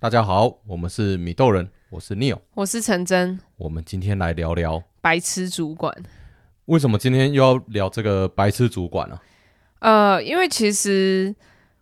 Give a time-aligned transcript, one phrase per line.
[0.00, 3.36] 大家好，我们是米豆人，我是 Neil，我是陈真。
[3.56, 5.92] 我们今天来聊聊白痴主管。
[6.66, 9.18] 为什么今天又要聊这个白痴主管呢？
[9.80, 11.34] 呃，因为其实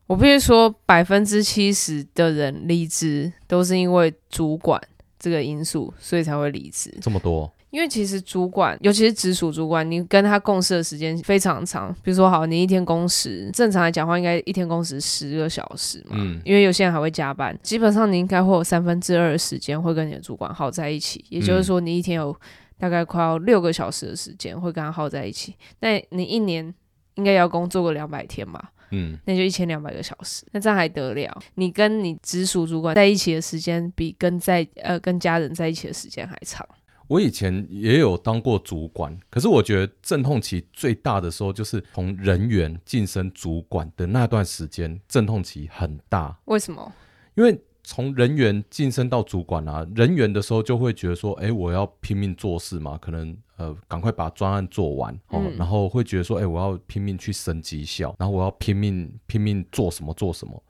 [0.06, 4.80] 我必须说，百分之七十的人离职都是因为主管
[5.18, 6.96] 这个因素，所以才会离职。
[7.02, 7.52] 这么多？
[7.70, 11.94] 因为其实主管，尤其是直属主管，你跟他共事的时间非常长。
[12.02, 16.16] 比如说，好，你一天工时，正常来讲话，应该一天工时十个小时嘛。
[16.18, 16.40] 嗯。
[16.44, 21.24] 因为有些人还会加班，基本上你应该会有三分之二的时间会跟你的主管耗在一起。
[21.28, 22.34] 也就是说，你一天有
[22.78, 25.54] 大概快要六个小时的时间会跟他耗在一起。
[25.80, 26.72] 那你一年
[27.16, 28.62] 应该要工作个两百天嘛？
[28.92, 29.18] 嗯。
[29.26, 31.42] 那就一千两百个小时，那这样还得了？
[31.56, 36.66] 你跟你直属主管在一起的时间，比跟在呃跟家人在一起的时间还长。
[37.08, 46.38] 我以前也有当过主管，可是我觉得阵痛期最大的时候就是从人员晋升主管的那段时间，阵痛期很大。
[46.46, 46.92] 为什么？
[47.34, 60.60] 因为从人员晋升到主管啊，人员的时候就会觉得说，哎，我要拼命做事嘛，可能呃赶快把专案做完哦，嗯、然后会觉得说，哎，我要拼命去升绩效，然后我要拼命拼命做什么做什么。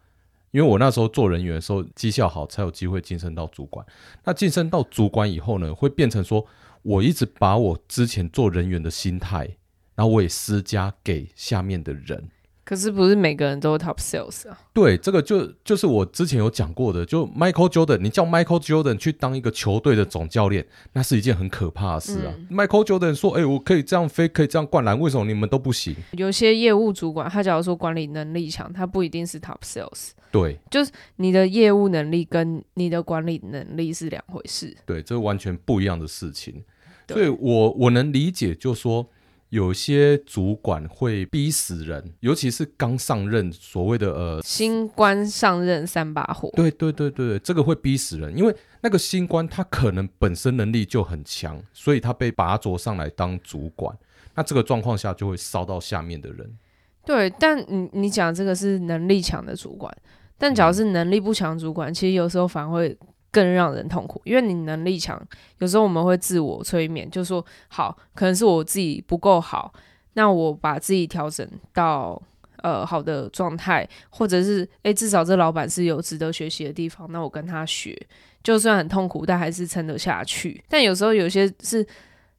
[0.53, 3.85] 因为我那时候做人员的时候，绩效好才有机会晋升到主管。
[4.25, 6.47] 那晋升到主管以后呢，会变成说，
[6.83, 9.57] 我一直把我之前做人员的心态，
[9.95, 12.31] 然后我也施加给下面的人。
[12.67, 14.59] 可是不是每个人都是 top sales 啊？
[14.75, 22.35] 对，这个就就是我之前有讲过的，就 Michael Jordan，你叫 Michael Jordan 去当一个球队的总教练，那是一件很可怕的事啊。
[22.37, 30.09] 嗯、Michael Jordan 说：“哎、欸，我可以这样飞，可以这样灌篮，为什么你们都不行？”有些业务主管，他假如说管理能力强，他不一定是 top sales。
[30.33, 34.77] 对，就是你的业务能力跟你的管理能力是两回事。
[34.85, 36.65] 对，这完全不一样的事情。
[37.07, 39.09] 所以我我能理解，就是说。
[39.57, 46.51] 有些主管会逼死人，尤其是刚上任，所谓的呃新官上任三把火。
[46.55, 53.97] 对对对对，这个会逼死人，因为那个新官他可能本身能力就很强，所以他被拔擢上来当主管，
[54.35, 56.59] 那这个状况下就会烧到下面的人。
[57.07, 59.91] 对，但你你讲这个是能力强的主管，
[60.37, 62.95] 但假如是能力不强主管，嗯、其实有时候反而会。
[63.37, 65.21] 更让人痛苦，因为你能力强，
[65.59, 69.71] 有时候我们会自我催眠，就说好，可能是我自己不够好，
[70.15, 72.21] 那我把自己调整到
[72.63, 77.95] 呃好的状态，或者是诶，至少这老板是有值得学习的地方，那我跟他学，
[78.43, 80.65] 就算很痛苦，但还是撑得下去。
[80.67, 81.87] 但有时候有些是。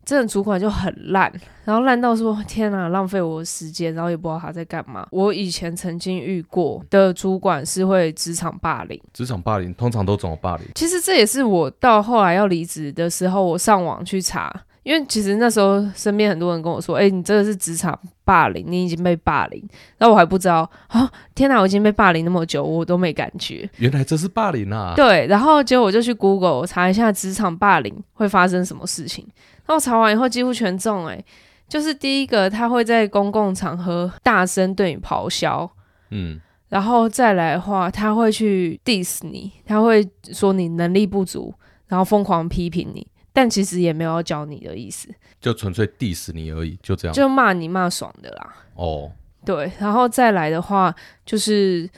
[0.08, 1.30] 这种主管就很烂，
[1.66, 5.06] 然后烂到说天哪，浪费我的时间，然后也不知道他在干嘛。
[5.12, 10.66] 我以前曾经遇过的主管是会职场霸凌，职场霸凌通常都怎么霸凌？
[10.76, 14.50] 其实这也是我到后来要离职的时候，我上网去查，
[14.84, 19.62] 因为其实那时候身边很多人跟我说，哎，你这个是职场霸凌，你已经被霸凌，
[19.98, 24.94] 然后我还不知道啊，天哪，我已经被霸凌那么久，我都没感觉，原来这是霸凌啊。
[24.96, 29.28] 对，然后结果我就去 Google 查一下职场霸凌会发生什么事情。
[29.68, 31.24] 然后查完以后几乎全中诶，
[31.68, 35.70] 就是第一个他会在公共场合大声对你咆哮，
[36.12, 36.40] 嗯，
[36.70, 41.54] 然后再来的话他会去 diss 你，他会说你能力不足，
[41.88, 45.10] 然后疯狂批评你，但其实也没有要教你的意思，
[45.42, 48.56] 就纯粹 diss 你而已，就这样，就骂你骂爽的啦。
[48.76, 49.12] 哦，
[49.44, 50.96] 对，然后再来的话
[51.26, 51.90] 就是。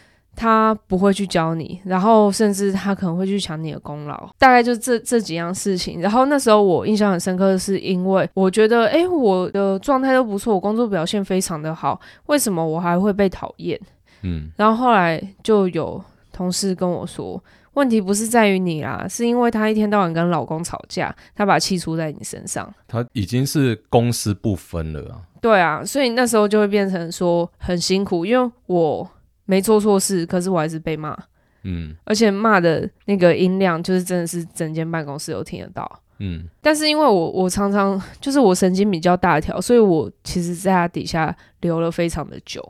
[0.42, 6.00] 他不会去教你，然后甚至他可能会去抢你的功劳，大概就这这几样事情。
[6.00, 13.78] 然后那时候我印象很深刻的是，因为我觉得，哎，我的状态都不错，我工作表现非常的好，为什么我还会被讨厌？
[14.22, 16.02] 嗯，然后后来就有
[16.32, 22.74] 同事跟我说，问题不是在于你啦，是因为他一天到晚跟老公吵架，他把气出在你身上。
[22.88, 25.20] 他已经是公私不分了啊。
[25.42, 29.06] 对啊，所以那时候就会变成说很辛苦，因为我。
[29.50, 31.18] 没做错事，可是我还是被骂，
[31.64, 36.44] 嗯，而且骂的那个音量就是真的是整间办公室都听得到，嗯。
[36.62, 42.64] 但是因为我我常常就是我神经比较大条，所以我其实在他底下留了非常的久。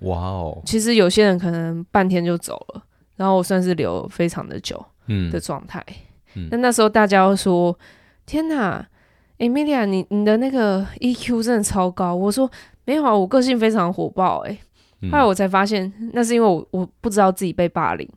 [0.00, 0.60] 哇哦！
[0.66, 2.82] 其实有些人可能半天就走了，
[3.14, 5.80] 然后我算是留非常的久，嗯的状态。
[6.34, 7.78] 嗯，那那时候大家都说
[8.26, 8.84] ：“天哪
[9.38, 12.50] ，Emilia，你你的那个 EQ 真的超高。”我说
[12.84, 14.58] ：“没有啊，我个性非常火爆，欸，诶。
[15.10, 18.08] 后来我才发现，那是因为我我不知道自己被霸凌。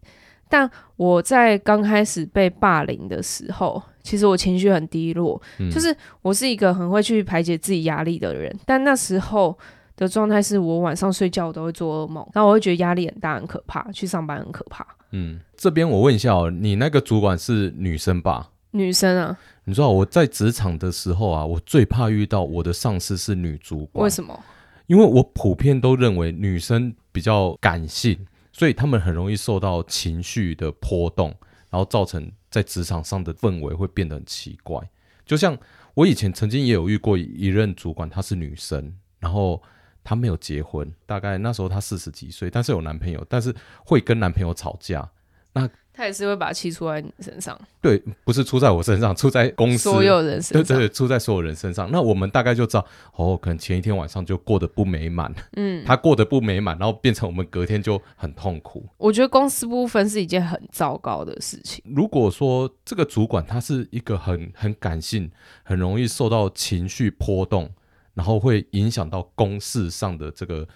[0.50, 8.58] 但我在刚开始被霸凌的时候，其实我情绪很低落，嗯、就是我是一个很会去排解自己压力的人。
[8.66, 9.58] 但那时候
[9.98, 14.88] 的状态是我晚上睡觉我都会做噩梦，然后我会觉得压力很大，很可怕，去上班很可怕。
[15.12, 18.50] 嗯，这边我问一下哦，你那个主管是女生吧？
[18.72, 19.38] 女生啊？
[19.66, 24.02] 你知道我在职场的时候啊，我最怕遇到我的上司是女主管。
[24.02, 24.40] 为什么？
[24.88, 31.30] 因为我普遍都认为女生比较感性，所以她们很容易受到情绪的波动，
[31.70, 34.82] 然后造成在职场上的氛围会变得很奇怪。
[35.26, 35.58] 就像
[35.94, 39.62] 我以前曾经也有遇过一任主管，她是女生，然后
[40.04, 43.54] 她没有结婚，大概那时候她四十几岁，但是有男朋友，但是
[43.86, 45.10] 会跟男朋友吵架。
[45.54, 51.90] 那他也是会把气出在你身上，对，不是出在我身上，出在公司所有人身上，对对，出在所有人身上。
[51.92, 52.86] 那我们大概就知道，
[53.16, 58.86] 哦，可能前一天晚上就过得不美满，嗯，他过得不美满，然后变成我们隔天就很痛苦。
[58.98, 61.84] 我觉得公司不分是一件很糟糕的事情。
[61.96, 65.32] 如果说这个主管他是一个很很感性，
[65.64, 67.72] 很容易受到情绪波动，
[68.14, 70.68] 然后会影响到公事上的这个。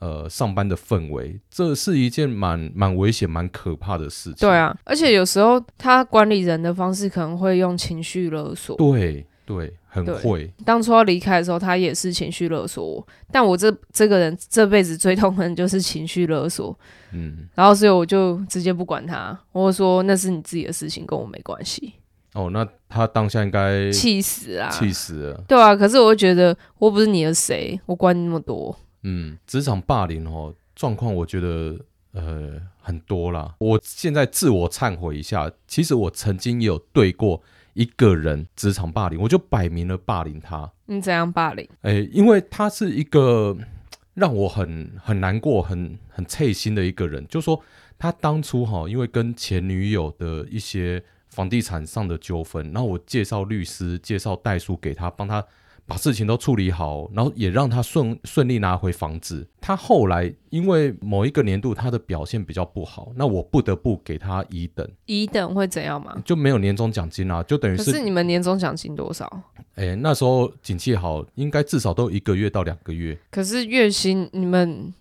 [0.00, 4.48] 呃，上班的氛围，这是一件蛮蛮危险、蛮可怕的事情。
[4.48, 8.76] 对啊，而且有时候他管理人的方式可能会用情绪勒索。
[8.76, 10.50] 对对，很会。
[10.64, 13.06] 当初要离开的时候，他也是情绪勒索我。
[13.30, 16.74] 但我这这个人这辈子最痛恨就是情绪勒索。
[17.12, 17.46] 嗯。
[17.54, 21.92] 然后所以我就直接不管他，我说那是你自己的事情，跟我没关系。
[22.32, 24.70] 哦，那他当下应该气死啊！
[24.70, 25.44] 气死了。
[25.48, 28.74] 对啊，可是我会觉得我不是你的谁，我管你那么多。
[29.02, 31.78] 嗯，职场霸凌哦，状况我觉得
[32.12, 33.54] 呃很多啦。
[33.58, 37.42] 我现在自我忏悔一下，其实我曾经也有对过
[37.72, 40.70] 一个人职场霸凌，我就摆明了霸凌他。
[40.86, 41.66] 你怎样霸凌？
[41.80, 43.56] 哎、欸，因为他是一个
[44.14, 47.26] 让我很很难过、很很刺心的一个人。
[47.26, 47.58] 就说
[47.98, 55.42] 他当初哈，因为跟前女友的一些房地产上的纠纷，然后我介绍律师、介绍代书给他，帮他。
[55.90, 59.44] 把事情都处理好，然后也让他顺顺利拿回房子。
[59.60, 64.88] 他后来因为某一个年度他的表现比较不好，那我不得不给他乙等。
[65.06, 66.16] 乙等会怎样吗？
[66.24, 67.90] 就没有年终奖金啊，就等于是。
[67.90, 69.28] 可是你们年终奖金多少？
[69.74, 73.18] 哎、欸，那时候景气好，应该至少都一个月到两个月。
[73.28, 74.94] 可是月薪你们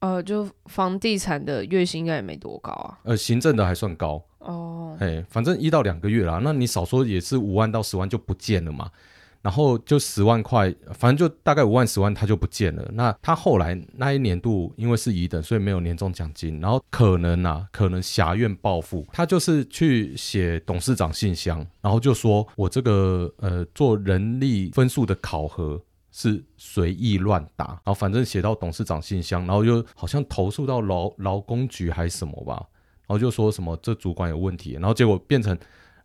[0.00, 2.98] 呃，就房地产的月薪应该也没多高啊。
[3.04, 4.94] 呃，行政的还算高哦。
[5.00, 8.90] 哎、欸，反正一到两个月啦，那你少说也是五万到十万就不见了嘛。
[9.42, 12.84] 然后就十万块，反正就大概五万十万，他就不见了。
[12.92, 16.60] 那他后来那一年度因为是乙等，所以没有年终奖金。
[16.60, 25.80] 然后可能啊，可能挟怨报复，他就是去写董事长信箱，然后就说我这个呃做人力分数的考核
[26.10, 32.54] 是随意乱打，然后反正写到董事长信箱，然后又好像投诉到劳劳工局还是什么吧，
[33.06, 35.56] 然后就说什么这主管有问题，然后结果变成。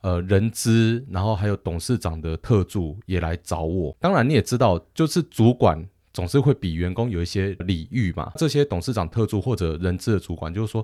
[0.01, 3.95] 呃，人资，然后还有董事长的特助也来找我。
[3.99, 8.31] 当然，你也知道，就是主管总是会比员工有一些礼遇嘛。
[8.35, 10.83] 这些董事长、特助或者人资的主管，就是说，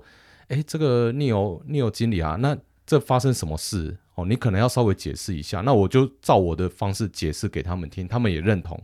[0.50, 2.56] 哎，这个 Neil Neil 经理啊，那
[2.86, 4.24] 这发生什么事哦？
[4.26, 5.62] 你可能要稍微解释一下。
[5.62, 8.80] 那我就照我的方式解释给他们听，他们也认同。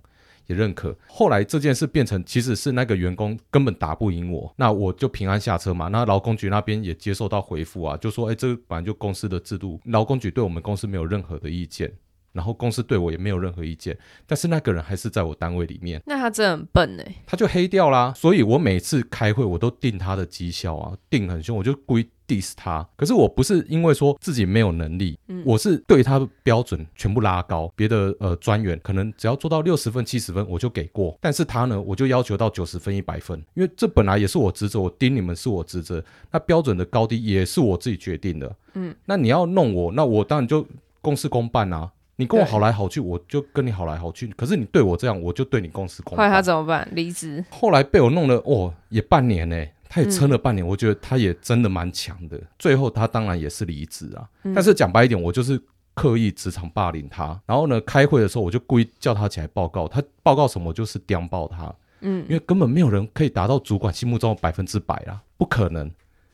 [0.48, 0.96] 也认可。
[1.08, 5.88] 后来这件事变成，其实是那个员工根本打不赢我，那我就平安下车嘛。
[5.88, 11.92] 那劳工局那边也接受到回复啊，就说，哎，这个本来就公司的制度，劳工局对我们公司没有任何的意见，
[12.32, 16.02] 然后公司对我也没有任何意见，但是那个人还是在我单位里面。
[16.06, 18.14] 那他真的很笨哎，他就黑掉啦。
[18.16, 22.10] 所以我每次开会我都定他的绩效啊，定很凶，我就故意。
[22.34, 27.72] Diss 他，可是我不是因为说自己没有能力，嗯、我是对他的标准全部拉高。
[27.76, 38.56] 别的呃专员可能只要做到六十分、七十分我就给过，但是他呢，我就要求到九十分、一百分，因为这本来也是我职责，我盯你们是我职责，那标准的高低也是我自己决定的。
[38.74, 40.66] 嗯，那你要弄我，那我当然就
[41.02, 41.92] 公事公办啊。
[42.16, 44.28] 你跟我好来好去，我就跟你好来好去。
[44.38, 46.28] 可是你对我这样，我就对你公事公办。
[46.28, 46.88] 后来他怎么办？
[46.92, 47.44] 离职。
[47.50, 49.66] 后来被我弄了，哦，也半年呢。
[49.94, 52.42] 他也撑了半年，嗯、我觉得他也真的蛮强的。
[52.58, 54.28] 最后他当然也是离职啊。
[54.42, 55.62] 嗯、但是讲白一点，我就是
[55.94, 57.40] 刻意职场霸凌他。
[57.46, 59.88] 然后呢，开会的时候我就故意叫他起来报告。
[59.88, 61.72] 他报告什么，我就是刁爆他。
[62.02, 65.92] 嗯，因为根本没有人可以达到主管心目中的百分之百啦，不可能。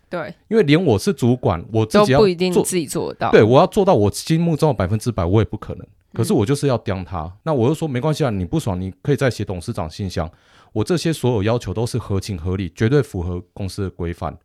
[0.09, 3.29] 对，因为连我是主管，我自己要做，都不一定自己做得到。
[3.31, 5.85] 对，我要做到我心目中的百分之百，我也不可能。
[6.13, 7.23] 可是我就是要刁他。
[7.23, 10.27] 嗯、那我又说没关系啊，你不爽，你可以再写董事长信箱。
[10.73, 14.37] 我这些所有要求都是合情合理，绝对符合公司的规范。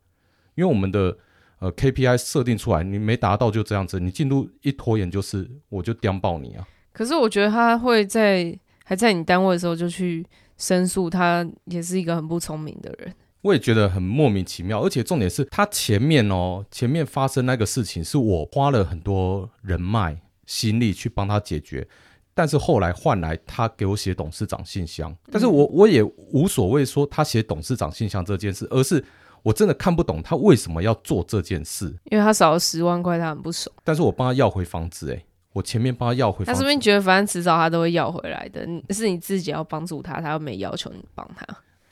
[0.55, 1.17] 因为我们的
[1.59, 6.67] 呃 KPI 设定出来，你没达到就这样子，你进度一拖延就是我就刁爆你啊。
[6.91, 10.25] 可是我觉得他会在还在你单位的时候就去
[10.57, 13.13] 申诉，他也是一个很不聪明的人。
[13.41, 21.87] 我也觉得很莫名其妙，而且重点是他前面哦，前面发生那个事情是我花了很多人脉心力去帮他解决。
[22.35, 29.03] 但是后来换来他给我写董事长信箱，但是我我也无所谓说他写董事长信箱这件事，而是
[29.41, 31.85] 我真的看不懂他为什么要做这件事。
[32.11, 33.73] 因为他少了十万块，他很不爽。
[33.83, 36.51] 但是我帮他要回房子，诶，我前面帮他要回房子。
[36.51, 38.67] 他是不是觉得反正迟早他都会要回来的？
[38.89, 41.45] 是你自己要帮助他，他又没要求你帮他。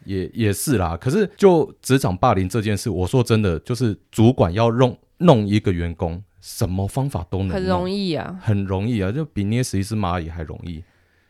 [0.06, 4.98] 也也是啦，可是就职场霸凌这件事，我说真的，就是主管要弄。
[5.20, 10.84] 弄一个员工，什么方法都能，很容易啊，很容易啊，就比捏死一只蚂蚁还容易。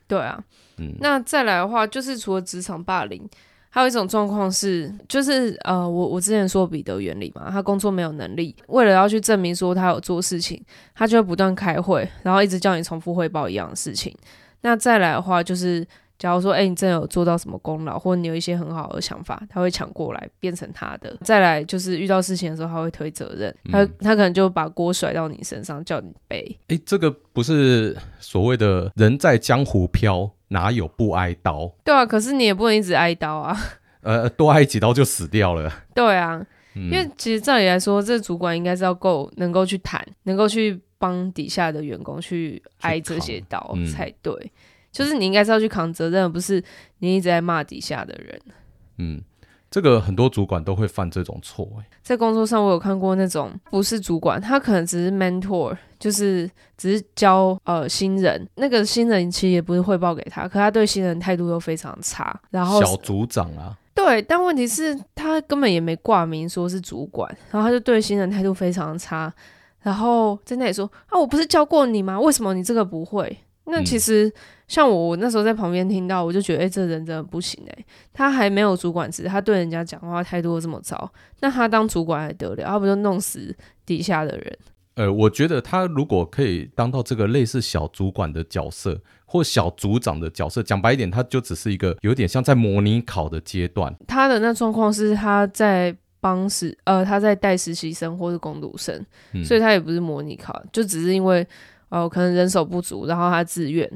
[0.08, 0.44] 对啊，
[0.78, 3.30] 嗯，那再来的话，就是除了职场霸凌，
[3.70, 10.60] 还有一种状况是，就是呃，我我之前说彼得原理嘛，他工作没有能力，为了要去证明说他有做事情，
[10.96, 14.12] 他就会不断开会，然后一直叫你重复汇报一样的事情。
[14.62, 15.88] 那再来的话，就是。
[16.24, 21.14] 假如说，哎、欸，你真的有做到什么功劳，或者你有一些很好的想法，他会抢过来变成他的。
[21.22, 26.40] 再来就是遇到事情的时候，他会推责任，嗯、他他可能就把锅甩到你身上，叫你背。
[26.70, 31.70] 哎、欸，这个不是所谓的人在江湖飘，哪有不挨刀？
[31.84, 33.58] 对啊，可是你也不能一直挨刀啊。
[34.00, 35.70] 呃，多挨几刀就死掉了。
[35.94, 36.42] 对啊，
[36.78, 44.34] 嗯、因为其实照理来说，这个主管应该是要够能够去谈，能够去帮底下的员工去挨这些刀才对。
[44.94, 46.64] 就是你应该是要去扛责任，而不是
[47.00, 48.40] 你一直在骂底下的人。
[49.00, 49.22] 嗯，
[49.70, 51.68] 这个很多主管都会犯这种错。
[52.04, 58.48] 在工作上，我有看过那种不是主管，他可能只是 mentor，就是只是教呃新人。
[58.56, 62.40] 那个新人其实也不是汇报给他，可他对新人态度又非常差。
[62.52, 69.34] 然后小组长啊，对，但问题是，他根本也没挂名说是主管，然后他就对新人态度非常差，
[69.82, 72.20] 然后在那里说啊，我不是教过你吗？
[72.20, 73.36] 为什么你这个不会？
[73.66, 74.30] 那其实
[74.74, 77.86] 像我，我那时候在旁边听到，我就觉得，哎、欸，这人真的不行哎、欸。
[78.12, 82.64] 他还没有主管职，他对人家讲话态度这么糟，那他当主管还得了？
[82.64, 84.58] 他不就弄死底下的人？
[84.96, 93.96] 呃，我觉得他如果可以当到这个类似小主管的角色，或小组长的角色，讲白一点，他就只是一个有点像在模拟考的阶段。
[94.08, 101.46] 他的那状况是他在帮实，呃，他在带实习生或是工读生，嗯、所以他也不是模拟考，就只是因为。
[101.90, 103.88] 哦，可能人手不足，然后他自愿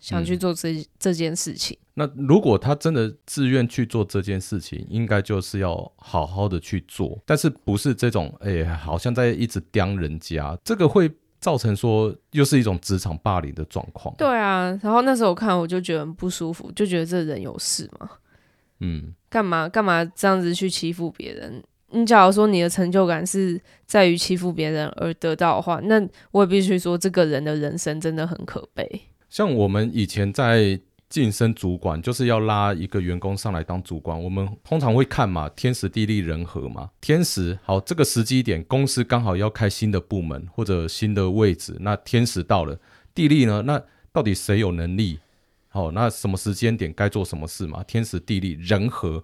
[0.00, 1.76] 想去做这、嗯、这件事情。
[1.94, 11.10] 那如果他真的自愿去做这件事情，应该就是要好好的去做，但是不是这种哎、欸，好像在一直刁人家，这个会
[11.40, 14.14] 造成说又是一种职场霸凌的状况。
[14.16, 18.10] 对啊，然后那时候我看我就觉得很不舒服，就觉得这人有事吗？
[18.80, 21.62] 嗯，干嘛干嘛这样子去欺负别人？
[21.92, 29.00] 你假如说你的成就感是在于欺负别人而得到的话，那我也必须说，这个人的人生真的很可悲。
[29.36, 36.88] 像我们以前在晋升主管，就是要拉一个员工上来当主管，我们通常会看嘛，天时地利人和嘛。
[37.02, 42.80] 天时好，这个时机点，公司刚好要开新的部门或者新的位置，那天时到了。
[43.14, 43.60] 地利呢？
[43.66, 43.78] 那
[44.10, 45.18] 到底谁有能力？
[45.68, 47.82] 好，那什么时间点该做什么事嘛？
[47.82, 49.22] 天时地利人和，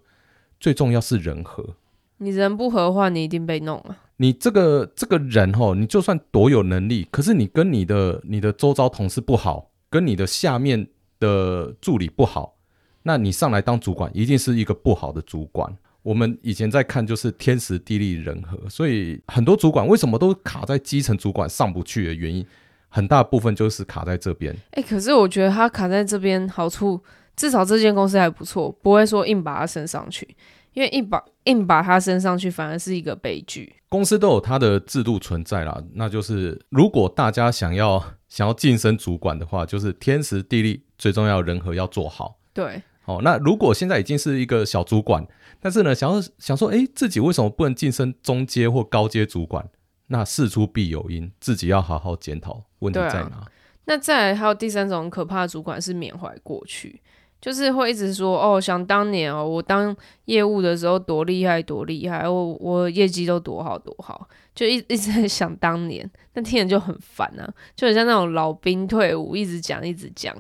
[0.61, 1.77] 最重要是人和。
[2.19, 3.97] 你人不和的话，你一定被弄啊！
[4.19, 10.89] 你这个这个人吼，你就算多有能力，可是你跟你的你的周遭同事不好，跟你的下面
[11.21, 12.57] 的助理不好，
[13.03, 15.77] 那你上来当主管，一定是一个不好的主管。
[16.03, 22.45] 我们以前在看，就是天时地利人和，所以很多主管为什么都卡在基层主管上不去的原因，
[22.89, 24.57] 很大部分就是卡在这边。
[24.71, 26.99] 哎、可是我觉得他卡在这边好处，
[27.37, 30.35] 至少这间公司还不错，不会说硬把他升上去。
[30.73, 33.75] 因为硬把硬把他升上去，反而是一个悲剧。
[33.93, 42.39] 公司都有它的制度存在啦，那就是如果大家想要想要晋升主管的话，就是天时地利最重要，人和要做好。
[42.55, 45.27] 对，哦，那如果现在已经是一个小主管，
[45.61, 49.69] 但是呢，想要想说，诶，自己为什么不能晋升中阶或高阶主管？
[50.07, 53.37] 那事出必有因，自己要好好检讨问题在哪。
[53.37, 53.47] 啊、
[53.85, 57.03] 那再来还有第三种可怕的主管是缅怀过去。
[57.43, 59.95] 就是会一直说哦，想当年哦，我当
[60.27, 70.33] 业务的时候多厉害多厉害，我我业绩都多好多好，就一一直在想当年，那听人就很烦啊，就很像那种老兵退伍，一直讲一直讲，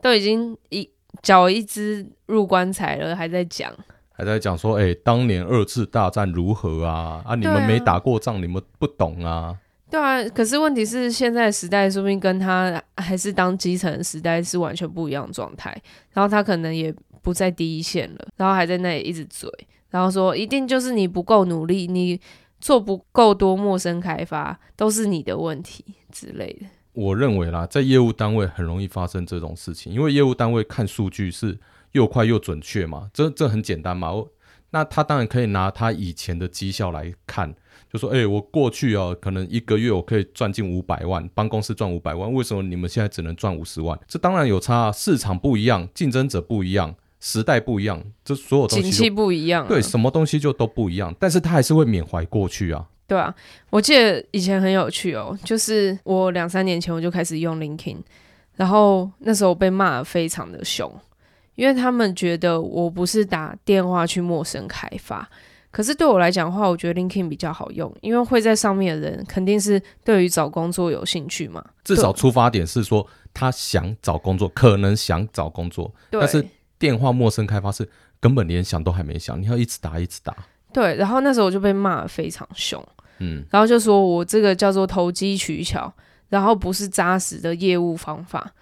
[0.00, 0.88] 都已经一
[1.22, 3.70] 脚一只入棺材了，还在讲，
[4.10, 7.22] 还在讲说，哎、欸，当年二次大战如何啊？
[7.26, 9.58] 啊，你们没打过仗，啊、你们不懂啊。
[9.90, 15.76] 对啊，可是问题是现在时代说不定跟他还是当基层时代是完全不一样的状态，
[16.12, 19.50] 然后他可能也不在第一线了，然后还在那里一直嘴，
[19.90, 22.20] 然后说一定就是你不够努力，你
[22.60, 26.66] 做不够多陌生开发，都是你的问题之类的。
[26.92, 31.58] 我认为啦，在业务单位很容易发生这种事情，因为业务单位看数据是
[31.92, 34.12] 又快又准确嘛，这这很简单嘛，
[34.70, 37.54] 那他当然可以拿他以前的绩效来看。
[37.92, 43.98] 就说，哎、欸，我过去啊，可能一个月我可以赚进五百万，帮公司赚五百万，为什么你们现在只能赚五十万？
[44.06, 51.12] 这当然有差啊，市场不一样，竞争者不一样，时代不一样，这所有东西景气不一样，对，什么东西就都不一样。
[51.18, 52.86] 但是他还是会缅怀过去啊。
[53.08, 53.34] 对啊，
[53.70, 57.96] 我记得以前很有趣哦，就是我两三年前我就开始用 LinkedIn，
[58.54, 60.88] 然后那时候我被骂得非常的凶，
[61.56, 65.28] 因为他们觉得我不是打电话去陌生开发。
[65.70, 71.64] 可是对我来讲的话，我觉得 LinkedIn 比较好用，因为会在上面的人肯定是对于找工作有兴趣嘛。
[71.84, 76.44] 至少出发点是说他想找工作，可能想找工作，但是
[76.78, 80.36] 电话陌生开发是根本连想都还没想，你要一直打一直打。
[80.72, 82.84] 对，然后那时候我就被骂得非常凶，
[83.18, 85.92] 嗯，然后就说我这个叫做投机取巧，
[86.28, 88.52] 然后不是扎实的业务方法。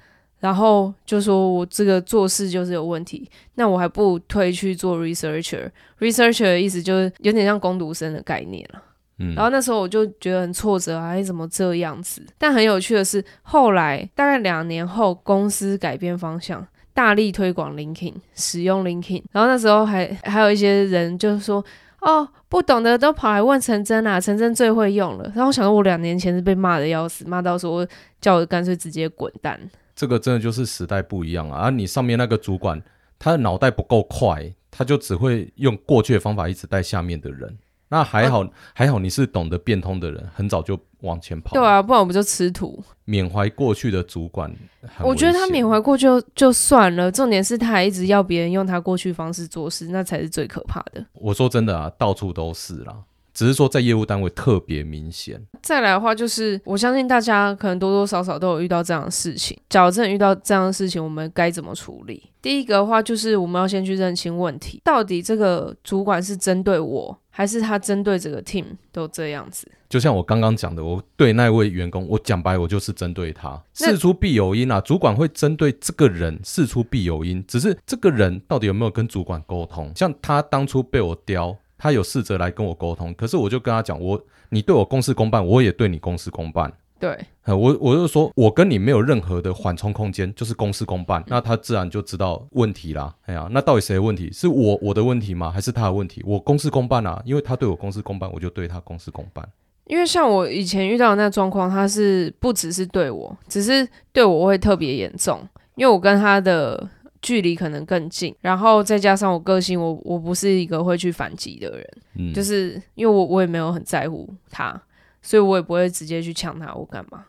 [0.41, 5.71] 然后就说我这个做事就是有问题，那我还不如退去做 researcher。
[5.99, 8.83] researcher 的意思就是有点像攻读生的概念了。
[9.19, 12.23] 嗯，然后那时候我就觉得很挫折啊，哎，怎么这样子？
[12.39, 16.65] 但很有趣的是，后来大概两年后，公司改变方向，
[16.95, 19.25] 大力推广 LinkedIn，使用 LinkedIn。
[19.33, 21.65] 然后那时候还还有一些人就是说，
[22.01, 25.25] 哦，不懂的都跑来问陈真啊，陈真最会用了。
[25.35, 27.85] 然后我想说，我两年前是被骂的要死，骂到说
[28.21, 29.59] 叫我干脆直接滚蛋。
[29.99, 31.63] 这个真的就是时代不一样啊！
[31.65, 32.81] 而你上面那个主管，
[33.19, 37.59] 他的脑袋不够快，他就只会用过去的方法一直带下面的人。
[37.89, 41.55] 那还好，啊、还好你是懂得变通的人，很早就往前跑。
[41.55, 42.81] 对啊，不然我们就吃土。
[43.07, 44.55] 缅怀过去的主管，
[45.03, 51.05] 我觉得他缅怀过去就就算了，重点是他还一直要别人用他过去方式做事，那才是最可怕的。
[51.15, 52.95] 我说真的啊，到处都是啦。
[53.39, 55.41] 只是说在业务单位特别明显。
[55.63, 59.57] 再来的话，就是我相信大家可能多多少少都有遇到这样的事情。
[59.69, 62.21] 假如真的遇到这样的事情，我们该怎么处理？
[62.43, 69.71] 第一个的话，就是我们要先去认清问题，到底这个主管是针对我，还是他针对这个 team 都这样子？
[69.89, 73.57] 就像我刚刚讲的，我对那位员工，我讲白，我就是针对他。
[73.73, 77.45] 事出必有因啊，主管会针对这个人，事出必有因。
[77.47, 79.93] 只是这个人到底有没有跟主管沟通？
[79.95, 81.57] 像他当初被我刁。
[81.79, 84.21] 他有试着来跟我沟通，可是我就跟他讲，我
[84.51, 86.71] 你对我公事公办，我也对你公事公办。
[87.01, 87.17] 对，
[87.47, 91.23] 我我就说我跟你没有任何的缓冲空间，就是公事公办。
[91.29, 93.15] 那他自然就知道问题啦。
[93.27, 94.29] 哎呀，那到底谁的问题？
[94.33, 95.49] 是我我的问题吗？
[95.49, 96.21] 还是他的问题？
[96.27, 99.49] 我公事公办啊，因为他对我公事公办，我就对他公事公办。
[99.87, 105.41] 因为像我以前遇到的那状况，他是不只是对我，只是对我会特别严重，
[105.77, 106.89] 因为我跟他的。
[107.21, 114.81] 距离可能更近，然后再加上我个性，我我不是一个会去反击的人，嗯，就是因为我我也没有很在乎他，
[115.23, 117.25] 所以我也不会直接去抢他，我干嘛？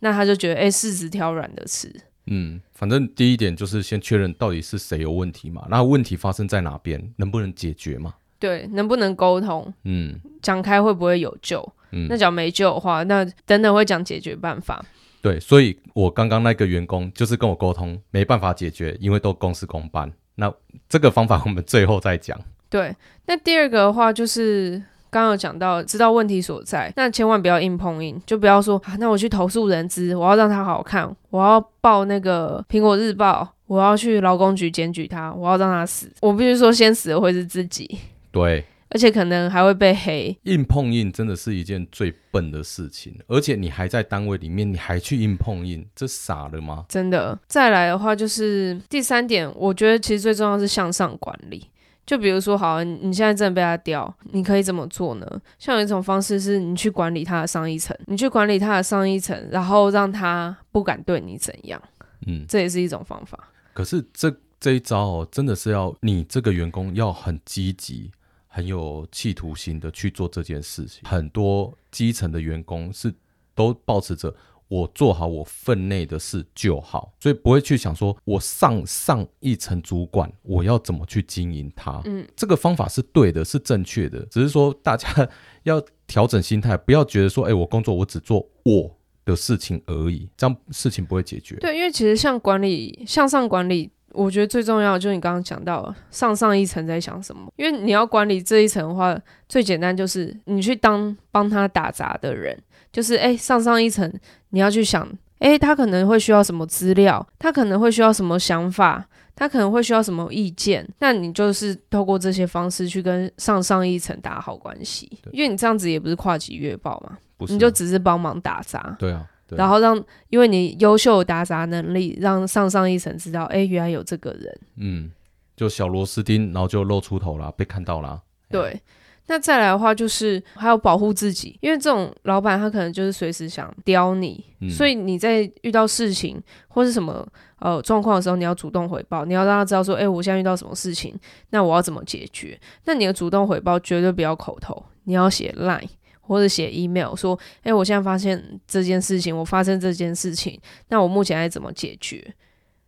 [0.00, 1.92] 那他就觉得，哎，柿子挑软的吃。
[2.26, 8.14] 嗯，反正第一点就是先确认到底是谁有问题嘛，那问题发生在哪边，能不能解决嘛？
[8.38, 9.72] 对，能不能沟通？
[9.84, 11.66] 嗯，讲开会不会有救？
[11.92, 14.84] 嗯，那讲没救的话，那等等会讲解决办法。
[15.22, 20.12] 对，所以我刚刚那个员工就是跟我沟通，没办法解决，因为都公事公办。
[20.34, 20.52] 那
[20.88, 22.36] 这个方法我们最后再讲。
[22.68, 22.94] 对，
[23.26, 36.10] 那第二个的话就是刚刚有讲到，知道问题所在，那千万不要硬碰硬，就不要说啊，那我去投诉人资，我要让他好看，我要报那个苹果日报，我要去劳工局检举他，我要让他死。
[36.20, 37.98] 我必须说，先死的会是自己。
[38.32, 38.64] 对。
[38.94, 43.14] 而且可能还会被黑，硬碰硬真的是一件最笨的事情。
[43.26, 46.84] 而且你还在单位里面，你还去硬碰硬，这傻了吗？
[46.88, 47.38] 真的。
[47.46, 51.66] 再来的话，就是第三点，我觉得其实最重要是向上管理。
[52.04, 55.40] 就比如说，好，你现在真的被他刁，你可以怎么做呢？
[55.58, 61.80] 像有一种方式是，你去管理他的上一层，你去管理他的上一层，然后让他不敢对你怎样。
[62.26, 63.38] 嗯，这也是一种方法。
[63.72, 68.10] 可是这这一招哦，真的是要你这个员工要很积极。
[68.54, 73.10] 很有企图心的去做这件事情，很多基层的员工是
[73.54, 74.34] 都保持着
[74.68, 82.02] 我做好我分内的事就好，所以不会去想说我上上一层主管我要怎么去经营他。
[82.04, 85.08] 嗯，这个方法是对的，是正确的，只是说大家
[85.64, 91.56] 要调整心态，不要觉得说，哎，我工作我只做我的事情而已，这样事情不会解决。
[91.56, 93.90] 对，因为其实像管理向上管理。
[94.12, 102.56] 我觉得最重要的就是你刚刚讲到上上一层在想什么，因为你要管理这一层的话，最简单就是你去当帮他打杂的人，
[102.92, 104.12] 就是哎，上上一层
[104.50, 119.26] 你要去想，哎，他可能会需要什么资料，他可能会需要什么想法，他可能会需要什么意见，那你就是透过这些方式去跟上上一层打好关系，因为你这样子也不是跨级月报嘛，你就只是帮忙打杂，对啊。
[119.56, 119.96] 然后让，
[120.28, 124.60] 因为你优秀打杂能力，让上上一层知道，哎，原来有这个人。
[124.76, 125.10] 嗯，
[125.56, 128.22] 就小螺丝钉，然后就露出头了，被看到了。
[128.50, 128.80] 对，
[129.26, 137.26] 那再来的话就是还要保护自己，因为这种老板他可能就是随时想刁你，嗯、所以你在遇到事情或是什么
[137.60, 141.14] 呃状况的时候，你要主动回报，你要让他知道说，哎，我现在遇到什么事情，
[141.50, 142.58] 那我要怎么解决？
[142.84, 145.88] 那你的主动回报绝对不要口头，你要写 line。
[146.22, 150.58] 或者写 email 说，哎、欸，我现在发现这件事情，我发生这件事情，
[150.88, 152.24] 那我目前该怎么解决？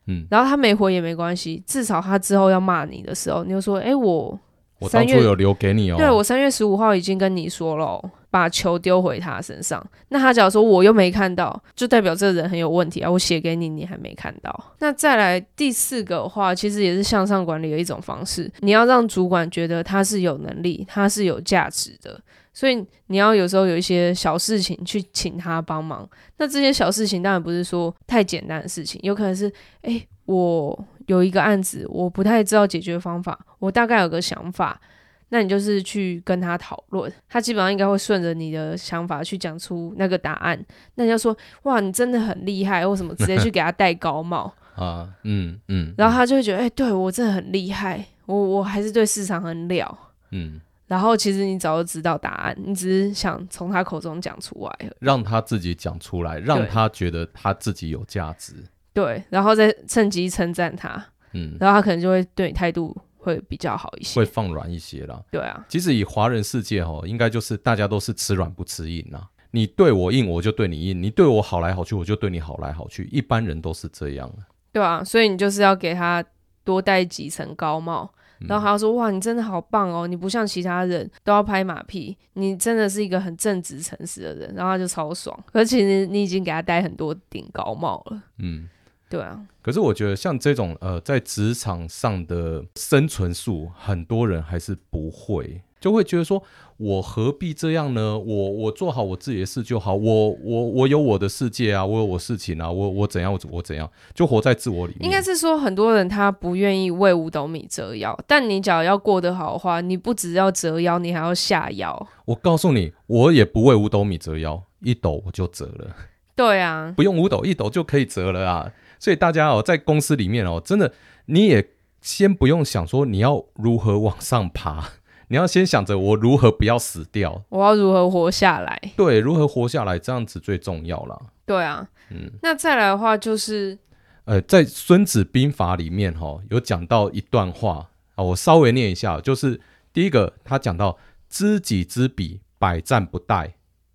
[0.07, 4.39] 嗯，然后他没回也没关系，至少他之后要骂你的时候，你就说，哎、欸，我
[4.79, 5.97] 我当初有留给你哦。
[5.97, 9.83] 对，我三月十五号已经跟你说了，把球丢回他身上。
[10.09, 13.11] 那他假如说我又没看到，就代表这个人很有问题啊！
[13.11, 14.75] 我写给你，你还没看到。
[14.81, 18.51] 那再来第四个的话，其实也是向上管理的一种方式。
[18.61, 22.21] 你要让主管觉得他是有能力，他是有价值的。
[22.55, 26.09] 所以你要有时候有一些小事情去请他帮忙。
[26.39, 30.87] 那这些小事情当然不是说太简单的事情，有可能是哎，我。
[31.07, 34.81] 有一个案子，我不太知道解决方法，我大概有个想法，
[35.29, 40.59] 那你就是去跟他讨论，他基本上应该会顺着你的想法去讲出那个答案。
[40.95, 49.99] 那你要说，哇，你真的很厉害，或什么直接去给他戴高帽 啊，嗯嗯，然后他就会觉得，哎、欸，对我真的很厉害，我我还是对市场很了，
[50.31, 58.55] 嗯，然后其实你早就知道答案，你只是想从他口中讲出来，让他自己讲出来，让他觉得他自己有价值。
[58.93, 65.21] 对，然后再趁机称赞他，嗯，然后他可能就会对你态度会比较好一些，会放软一些啦。
[65.31, 69.27] 对啊，其实以华人世界哦，应该就是大家都是吃软不吃硬啊。
[69.51, 73.09] 你对我硬，我就对你硬；你对我好来好去，我就对你好来好去。
[73.11, 74.31] 一般人都是这样。
[74.73, 76.25] 对啊，所以你就是要给他
[76.65, 78.19] 多戴几层高帽，嗯、
[78.49, 80.07] 然后他说：“哇，你真的好棒哦！
[80.07, 88.23] 你不像其他人都要拍马屁，你真的是一个很正直诚实的人。”然后他就超爽，而且你你已经给他戴很多顶高帽了。
[88.39, 88.69] 嗯。
[89.07, 96.43] 对啊，可是我觉得像这种呃，在职场上的生存术，很多人还是不会，就会觉得说，
[96.79, 98.19] 我何必这样呢？
[98.19, 105.05] 我我做好我自己的事就好，我我我有我的世界啊，我有我事情啊，我我怎样我我怎样，就活在自我里面。
[105.05, 112.09] 应该是说，很多人他不愿意为五斗米折腰，但你只要要过得好的话，你不只要折腰，你还要下腰。
[112.25, 115.95] 我告诉你，我也不为五斗米折腰，一斗我就折了。
[116.35, 118.73] 对啊，不用五斗，一斗就可以折了啊。
[118.99, 120.91] 所以大家哦，在公司里面哦，真的
[121.27, 124.89] 你也先不用想说你要如何往上爬，
[125.29, 128.81] 你要先想着我如何不要死掉，我要如何活下来。
[128.97, 131.27] 对，如何活下来这样子最重要了。
[131.47, 133.79] 对啊，嗯，那再来的话就是，
[134.25, 139.61] 呃，在《孙子兵法》里面哈、哦，有讲到一段话啊，我稍微念一下，就是
[139.93, 143.53] 第一个他讲到“知己知彼，百战不殆”，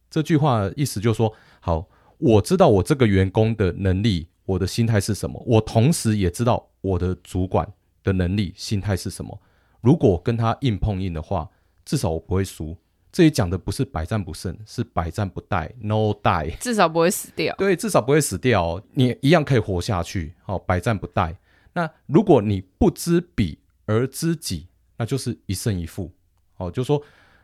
[0.09, 1.87] 这句话意思就是说，好，
[2.17, 4.27] 我知道我这个员工的能力。
[4.49, 5.39] 我的心态是什么？
[5.45, 7.71] 我同时也知道我的主管
[8.03, 9.39] 的能力、心态是什么。
[9.81, 11.49] 如果跟他硬碰硬的话，
[11.85, 12.75] 至少我不会输。
[13.11, 17.55] 这里讲的不是百战不胜，是百战不殆，no die，至少不会死掉。
[17.57, 20.33] 对，至少不会死掉哦，你一样可以活下去。
[20.43, 21.35] 好，百战不殆。
[21.73, 26.11] 那如果你不知彼而知己，那就是一胜一负。
[26.57, 27.01] 哦，就说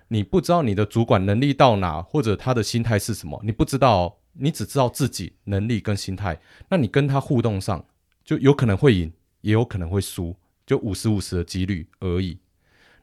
[0.08, 4.14] 你不知道你的主管能力到哪，或者他的心态是什么，你不知道哦。
[4.38, 7.86] 你只知道自己能力跟心态，那你跟他互动上
[8.26, 12.40] 就有可能会赢，也有可能会输，就五十五十的几率而已。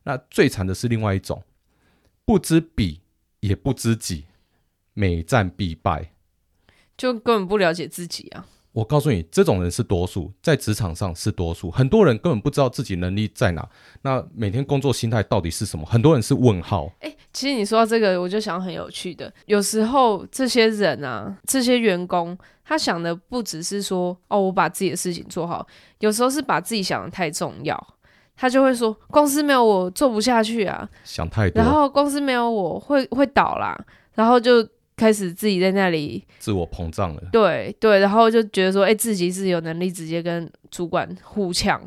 [0.05, 1.45] 那最惨的是另外一种，
[2.25, 3.01] 不知彼
[3.41, 4.25] 也不知己，
[4.95, 6.13] 每战必败，
[6.97, 8.47] 就根本不了解自己啊。
[8.73, 11.71] 我告诉你，这种人是多数，在职场上是多数。
[11.71, 13.69] 很多人根本不知道自己能力在哪，
[14.01, 15.85] 那每天工作心态到底是什么？
[15.85, 16.91] 很多人是问号。
[17.01, 19.31] 欸，其实你说到这个，我就想很有趣的。
[19.45, 25.67] 有时候这些人啊，这些员工，他想的不只是说，哦，我把自己的事情做好。
[25.99, 27.95] 有时候是把自己想的太重要，
[28.35, 31.63] 他就会说，公司没有我做不下去啊，想太多。
[31.63, 33.79] 然后公司没有我会会倒啦，
[34.15, 34.67] 然后就。
[35.03, 41.83] 开始自己在那里自我膨胀了，对对，然后就觉得说，哎、欸，自己是有能力直接跟主管互呛，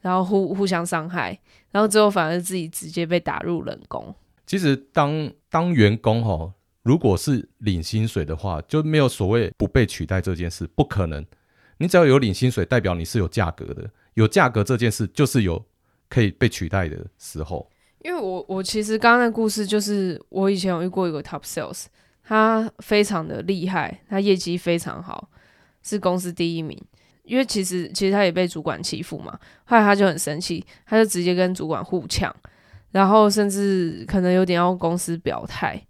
[0.00, 1.36] 然后互互相伤害，
[1.72, 4.14] 然后最后反而自己直接被打入冷宫。
[4.46, 6.54] 其实当当员工哈，
[6.84, 11.26] 如果是领薪水的话，就没有所谓不被取代这件事，不可能。
[11.78, 15.60] 你只要有领薪水，代表你是有价格的，有价格这件事就是有
[16.08, 17.68] 可以被取代的时候。
[18.04, 21.86] 因为我我其实刚刚的故事就是我以前有遇过一个 top sales。
[22.30, 25.28] 他非常的厉害，他业绩非常好，
[25.82, 26.80] 是公司第一名。
[27.24, 32.32] 因为其实其实他也被主管欺负嘛，后来他就很生气，他就直接跟主管互呛，
[32.92, 35.84] 然后甚至可能有点要公司表态。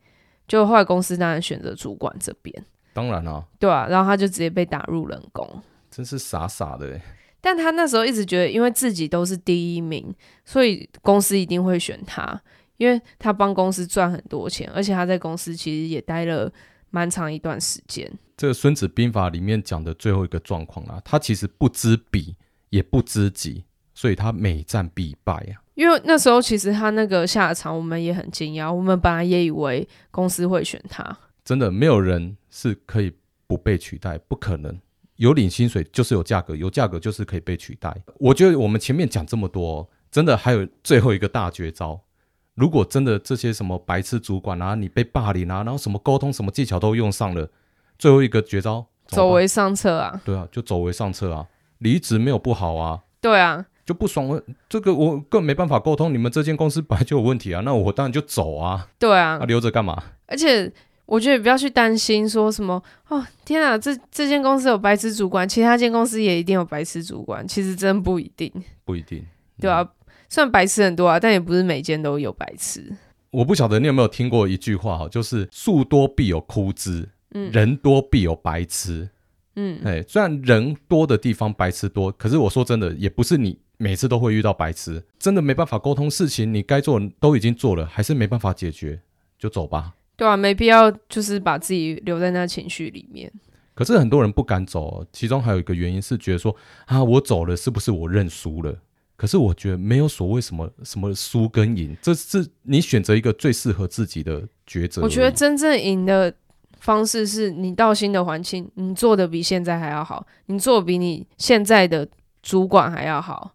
[0.48, 5.46] 就后来公司当然选择主管这边，当然啊，对啊，然后他就直接被打入冷宫，
[5.90, 6.98] 真是傻傻的。
[7.42, 10.14] 但他那时候一直觉得，因为自己都是第一名，
[10.46, 12.40] 所以公司一定会选他。
[12.81, 16.51] 因为他帮公司赚很多钱，而且他在公司其实也待了
[16.88, 18.11] 蛮长一段时间。
[18.38, 22.35] 这个《孙子兵法》里面讲的最后一个状况啦，他其实不知彼，
[22.71, 25.61] 也不知己，所以他每战必败啊。
[25.75, 31.14] 因为那时候其实他那个下场，我们也很惊讶，我们本来也以为公司会选他。
[31.45, 33.12] 真的，没有人是可以
[33.47, 34.81] 不被取代，不可能。
[35.16, 37.95] 有领薪水就是有价格，有价格就是可以被取代。
[38.16, 42.01] 我觉得我们前面讲这么多，真的还有最后一个大绝招。
[42.54, 47.48] 如果真的这些什么白痴主管啊，你被霸凌啊，然后什么沟通什么技巧都用上了，
[47.98, 50.20] 最后一个绝招，走为上策啊。
[50.24, 51.46] 对啊，就走为上策啊。
[51.78, 53.00] 离职没有不好啊。
[53.20, 56.12] 对啊，就不爽，这个我更没办法沟通。
[56.12, 58.88] 你们这间公司本来就有问题啊，那我当然就走啊。
[58.98, 60.02] 对啊，啊、留着干嘛？
[60.26, 60.70] 而且
[61.06, 67.46] 我觉得不要去担心说什么哦，天啊，这这间公司有白痴主管，其他间公司也一定有白痴主管。
[67.48, 68.52] 其实真不一定，
[68.84, 69.24] 不一定。
[69.58, 69.88] 对啊。
[70.31, 72.97] 嗯虽然白痴很多啊，但也不是每间都有白痴。
[73.33, 79.09] 我不晓得你有没有听过一句话哈，就是树多必有枯枝，嗯，人多必有白痴，
[79.57, 89.01] 嗯，哎，虽然人多的地方白痴多，可是我说真的，也不是你每次都会遇到白痴，真的没办法沟通事情，你该做都已经做了，还是没办法解决，
[89.37, 89.95] 就走吧。
[90.16, 93.33] 对啊，没必要就是把自己留在那情绪里面。
[93.75, 96.55] 可是很多人不敢走，其中还有一个原因是觉得说
[96.87, 98.79] 啊，我走了是不是我认输了？
[99.20, 105.02] 可是我觉得没有所谓什么什么输跟赢，这是你选择一个最适合自己的抉择。
[105.02, 106.33] 我觉得真正赢的
[106.78, 112.09] 方式是你到新的环境，你做的比现在还要好，你做的比你现在的
[112.42, 113.52] 主管还要好，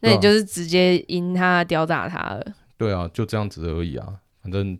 [0.00, 2.42] 那你就是直接赢他，吊打他了。
[2.78, 4.14] 对啊，就这样子而已啊。
[4.42, 4.78] 反正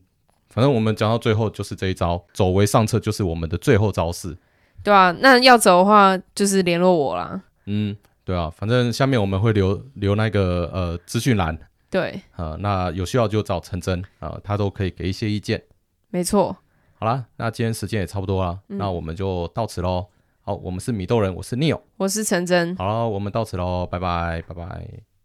[0.48, 4.34] 反正我们讲到最后就是这一招，走为上策就是我们的最后招式。
[4.82, 7.42] 对啊，那要走的话就是联络我啦。
[7.66, 7.94] 嗯。
[8.26, 11.56] 对啊，反正下面我们会留留那个呃资讯栏，
[11.88, 15.62] 对，呃，那有需要就找陈真啊，呃，他都可以给一些意见。
[16.10, 16.56] 没错。
[16.98, 20.08] 好啦，那今天时间也差不多了，嗯，那我们就到此喽。
[20.40, 22.74] 好，我们是米豆人，我是 Neil，我是陈真。
[22.74, 25.15] 好了，我们到此喽，拜拜，拜拜。